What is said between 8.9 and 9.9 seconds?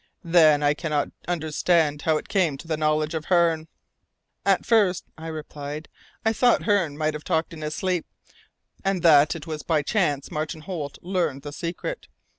that it was by